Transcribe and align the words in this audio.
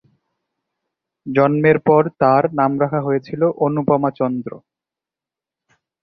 জন্মের 1.25 1.77
পর 1.79 2.03
তাঁর 2.19 2.43
নাম 2.53 2.71
রাখা 2.81 2.99
হয়েছিল 3.01 3.41
"অনুপমা 3.65 4.09
চন্দ্র"। 4.19 4.51